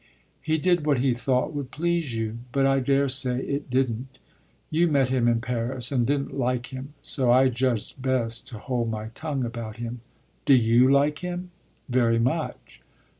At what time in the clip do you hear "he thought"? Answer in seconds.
0.97-1.53